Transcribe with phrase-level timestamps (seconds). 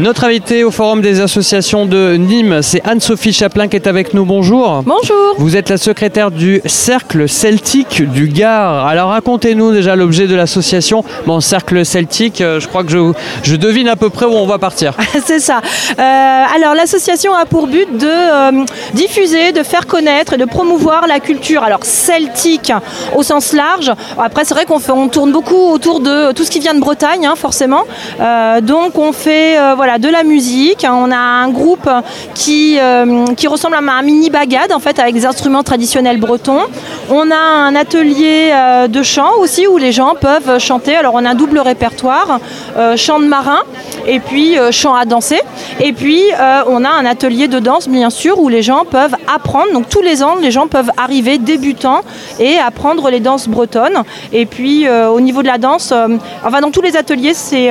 [0.00, 4.24] Notre invité au Forum des associations de Nîmes, c'est Anne-Sophie Chaplin qui est avec nous.
[4.24, 4.82] Bonjour.
[4.84, 5.36] Bonjour.
[5.38, 8.88] Vous êtes la secrétaire du Cercle Celtique du Gard.
[8.88, 11.04] Alors racontez-nous déjà l'objet de l'association.
[11.26, 13.12] Bon, Cercle Celtique, euh, je crois que je,
[13.44, 14.94] je, devine à peu près où on va partir.
[15.24, 15.60] c'est ça.
[15.96, 16.00] Euh,
[16.56, 21.20] alors l'association a pour but de euh, diffuser, de faire connaître et de promouvoir la
[21.20, 22.72] culture alors celtique
[23.14, 23.92] au sens large.
[24.18, 27.26] Après, c'est vrai qu'on on tourne beaucoup autour de tout ce qui vient de Bretagne,
[27.26, 27.84] hein, forcément.
[28.20, 30.86] Euh, donc on fait voilà, de la musique.
[30.90, 31.90] On a un groupe
[32.34, 36.62] qui, euh, ressemble à un mini bagade en fait avec des instruments traditionnels bretons.
[37.10, 40.96] On a un atelier euh, de chant aussi où les gens peuvent chanter.
[40.96, 42.40] Alors on a un double répertoire,
[42.78, 43.60] euh, chant de marin
[44.06, 45.40] et puis chant à danser.
[45.80, 46.22] Et puis
[46.66, 49.72] on a un atelier de danse bien sûr où les gens peuvent apprendre.
[49.74, 52.00] Donc tous les ans les gens peuvent arriver débutants
[52.40, 54.02] et apprendre les danses bretonnes.
[54.32, 55.92] Et puis au niveau de la danse,
[56.44, 57.70] enfin dans tous les ateliers c'est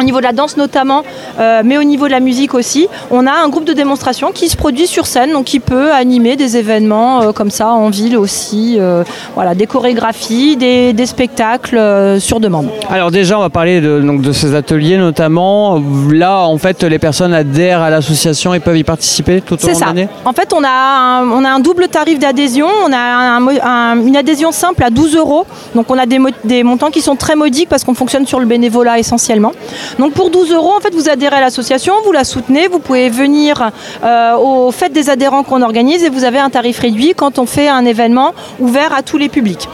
[0.00, 1.02] au niveau de la danse notamment,
[1.38, 2.88] euh, mais au niveau de la musique aussi.
[3.10, 6.36] On a un groupe de démonstration qui se produit sur scène, donc qui peut animer
[6.36, 12.40] des événements euh, comme ça en ville aussi, euh, voilà, des chorégraphies, des, spectacles sur
[12.40, 12.70] demande.
[12.88, 15.82] Alors déjà, on va parler de, donc, de ces ateliers notamment.
[16.10, 19.74] Là, en fait, les personnes adhèrent à l'association et peuvent y participer tout au long
[19.74, 20.08] de l'année?
[20.24, 22.68] En fait, on a, un, on a un double tarif d'adhésion.
[22.86, 23.38] On a
[23.96, 25.46] une adhésion simple à 12 euros.
[25.74, 28.46] Donc on a des, des montants qui sont très modiques parce qu'on fonctionne sur le
[28.46, 29.52] bénévolat essentiellement.
[29.98, 33.08] Donc pour 12 euros, en fait, vous adhérez à l'association, vous la soutenez, vous pouvez
[33.10, 33.70] venir
[34.02, 37.68] euh, aux des adhérents qu'on organise et vous avez un tarif réduit quand on fait
[37.68, 39.68] un événement ouvert à tous les publics.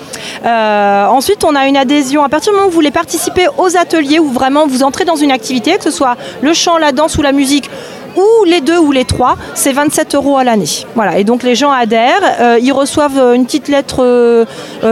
[0.45, 2.23] Euh, ensuite, on a une adhésion.
[2.23, 5.17] À partir du moment où vous voulez participer aux ateliers, où vraiment vous entrez dans
[5.17, 7.69] une activité, que ce soit le chant, la danse ou la musique,
[8.21, 10.67] ou les deux ou les trois, c'est 27 euros à l'année.
[10.95, 14.45] Voilà, et donc les gens adhèrent, euh, ils reçoivent euh, une petite lettre euh,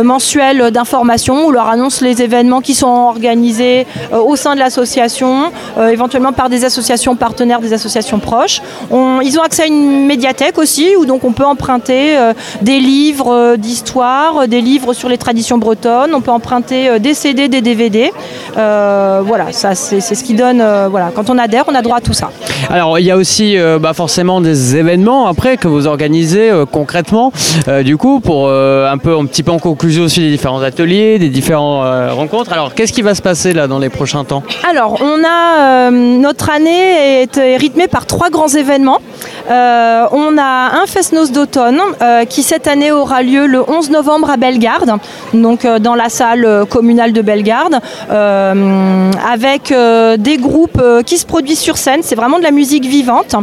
[0.02, 5.50] mensuelle d'information où leur annonce les événements qui sont organisés au sein de l'association,
[5.90, 8.60] éventuellement par des associations partenaires, des associations proches.
[8.90, 12.16] ils ont accès à une médiathèque aussi où donc on peut emprunter
[12.62, 17.60] des livres d'histoire, des livres sur les traditions bretonnes, on peut emprunter des CD, des
[17.60, 18.12] DVD.
[18.54, 20.62] voilà, ça c'est ce qui donne.
[20.90, 22.30] voilà, quand on adhère, on a droit à tout ça.
[22.70, 26.64] Alors il y a aussi euh, bah, forcément des événements après que vous organisez euh,
[26.64, 27.32] concrètement,
[27.66, 31.18] euh, du coup, pour un peu un petit peu en conclusion aussi des différents ateliers,
[31.18, 32.52] des différentes rencontres.
[32.52, 34.42] Alors, qu'est-ce qui va se passer là dans les prochains temps?
[34.68, 39.00] Alors, on a notre année est rythmée par trois grands événements.
[39.48, 41.80] On a un Fest-Noz d'automne
[42.28, 44.92] qui cette année aura lieu le 11 novembre à Bellegarde,
[45.32, 49.72] donc dans la salle communale de Bellegarde, avec
[50.18, 52.00] des groupes qui se produisent sur scène.
[52.02, 53.34] C'est vraiment de la musique vivante.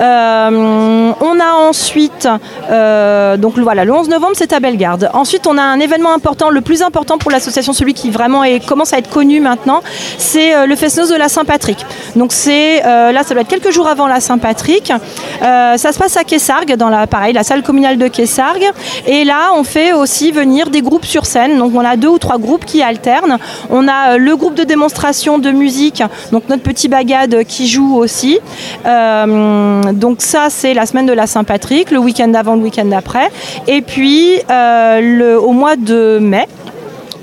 [0.00, 2.28] Euh, on a ensuite,
[2.70, 5.10] euh, donc voilà, le 11 novembre, c'est à Bellegarde.
[5.12, 8.64] Ensuite, on a un événement important, le plus important pour l'association, celui qui vraiment est,
[8.64, 9.80] commence à être connu maintenant,
[10.18, 11.84] c'est euh, le Fest-Noz de la Saint-Patrick.
[12.16, 14.92] Donc c'est là, ça doit être quelques jours avant la Saint-Patrick.
[15.40, 18.70] Ça se passe à Kessargues, dans la, pareil, la salle communale de Kessargues.
[19.06, 21.58] Et là, on fait aussi venir des groupes sur scène.
[21.58, 23.38] Donc on a deux ou trois groupes qui alternent.
[23.70, 28.38] On a le groupe de démonstration de musique, donc notre petit bagade qui joue aussi.
[28.86, 33.30] Euh, donc ça, c'est la semaine de la Saint-Patrick, le week-end avant, le week-end d'après.
[33.66, 36.46] Et puis, euh, au mois de mai,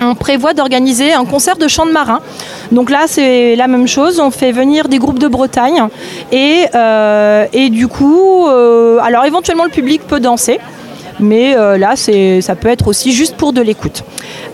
[0.02, 2.20] on prévoit d'organiser un concert de chant de marin.
[2.72, 4.20] Donc là, c'est la même chose.
[4.20, 5.84] On fait venir des groupes de Bretagne
[6.32, 8.48] et, euh, du coup,
[9.02, 10.60] alors éventuellement le public peut danser,
[11.20, 14.04] mais là, ça peut être aussi juste pour de l'écoute.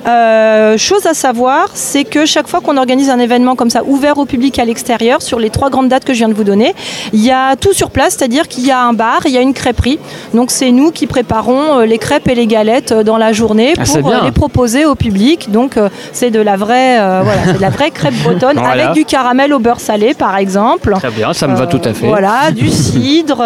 [0.07, 4.17] Euh, chose à savoir, c'est que chaque fois qu'on organise un événement comme ça, ouvert
[4.17, 6.73] au public à l'extérieur, sur les trois grandes dates que je viens de vous donner,
[7.13, 9.41] il y a tout sur place, c'est-à-dire qu'il y a un bar, il y a
[9.41, 9.99] une crêperie.
[10.33, 13.73] Donc c'est nous qui préparons euh, les crêpes et les galettes euh, dans la journée
[13.77, 15.51] ah, pour les proposer au public.
[15.51, 15.75] Donc
[16.13, 19.79] c'est de la vraie, voilà, de la vraie crêpe bretonne avec du caramel au beurre
[19.79, 20.93] salé, par exemple.
[20.97, 22.07] Très bien, ça me va tout à fait.
[22.07, 23.43] Voilà, du cidre,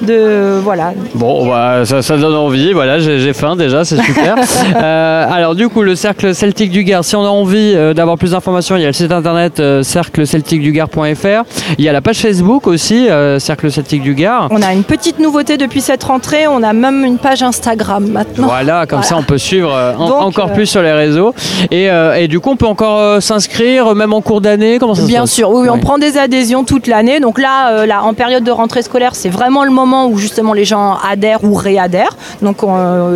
[0.00, 0.92] de voilà.
[1.14, 2.72] Bon, bah, ça, ça, donne envie.
[2.72, 4.36] Voilà, j'ai faim déjà, c'est super.
[4.76, 7.04] alors du coup, le Cercle Celtique du Gard.
[7.04, 9.82] Si on a envie euh, d'avoir plus d'informations, il y a le site internet euh,
[9.82, 11.44] cerclecelticdugard.fr.
[11.78, 14.48] Il y a la page Facebook aussi, euh, Cercle Celtique du Gard.
[14.50, 16.46] On a une petite nouveauté depuis cette rentrée.
[16.46, 18.46] On a même une page Instagram maintenant.
[18.46, 21.34] Voilà, comme ça on peut suivre encore plus sur les réseaux.
[21.70, 24.78] Et, du coup, on peut encore s'inscrire, même en cours d'année.
[24.78, 27.20] Comment ça Bien sûr, oui, on prend des adhésions toute l'année.
[27.20, 30.64] Donc là, là, en période de rentrée scolaire, c'est vraiment le moment où justement les
[30.64, 32.16] gens adhèrent ou réadhèrent.
[32.42, 32.58] Donc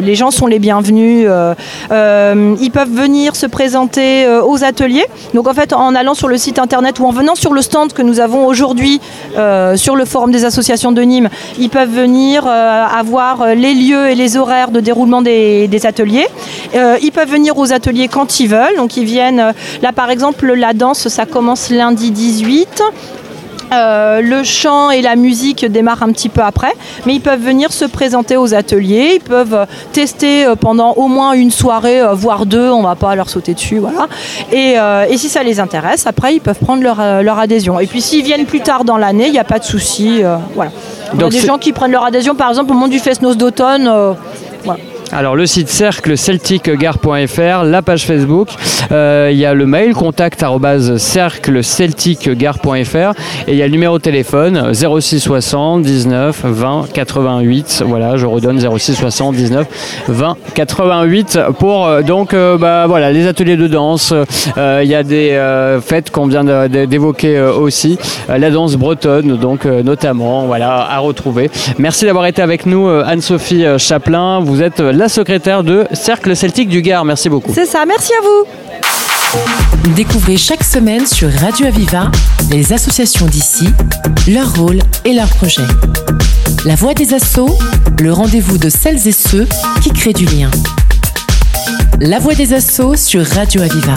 [0.01, 1.27] les gens sont les bienvenus.
[2.61, 5.05] Ils peuvent venir se présenter aux ateliers.
[5.35, 7.93] Donc en fait, en allant sur le site internet ou en venant sur le stand
[7.93, 9.01] que nous avons aujourd'hui
[9.77, 11.29] sur le forum des associations de Nîmes,
[11.59, 16.27] ils peuvent venir avoir les lieux et les horaires de déroulement des, des ateliers.
[16.75, 18.77] ils peuvent venir aux ateliers quand ils veulent.
[18.77, 19.53] Donc ils viennent,
[19.83, 22.83] là par exemple, la danse, ça commence lundi 18.
[23.73, 26.73] Euh, le chant et la musique démarrent un petit peu après,
[27.07, 31.33] mais ils peuvent venir se présenter aux ateliers, ils peuvent tester euh, pendant au moins
[31.33, 34.09] une soirée, euh, voire deux, on va pas leur sauter dessus, voilà.
[34.53, 34.77] Et,
[35.17, 37.79] si ça les intéresse, après ils peuvent prendre leur, adhésion.
[37.79, 40.23] Et puis s'ils viennent plus tard dans l'année, il n'y a pas de souci,
[40.55, 40.73] voilà.
[41.15, 43.37] Il y a des gens qui prennent leur adhésion, par exemple au moment du Fest-Noz
[43.37, 43.89] d'automne.
[45.15, 48.49] Alors le site cercle celticgare.fr, la page Facebook,
[48.91, 50.47] euh, il y a le mail contact et
[53.53, 57.85] il y a le numéro de téléphone 06 60 19 20 88.
[57.87, 59.67] Voilà, je redonne 06 60 19
[60.09, 64.15] 20 88 pour euh, donc euh, bah, voilà les ateliers de danse.
[64.57, 65.39] il y a des
[65.85, 67.99] fêtes qu'on vient d'évoquer aussi,
[68.29, 71.51] la danse bretonne donc notamment voilà à retrouver.
[71.79, 74.41] Merci d'avoir été avec nous Anne-Sophie Chaplin.
[74.41, 77.05] Vous êtes la secrétaire de Cercle Celtique du Gard.
[77.05, 77.51] Merci beaucoup.
[77.53, 79.91] C'est ça, merci à vous.
[79.97, 82.09] Découvrez chaque semaine sur Radio Aviva
[82.53, 83.69] les associations d'ici,
[84.29, 85.67] leur rôle et leurs projets.
[86.65, 87.59] La voix des assauts,
[88.01, 89.49] le rendez-vous de celles et ceux
[89.83, 90.53] qui créent du lien.
[91.99, 93.97] La voix des assauts sur Radio Aviva.